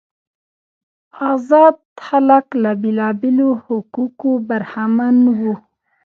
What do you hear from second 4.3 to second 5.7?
برخمن وو.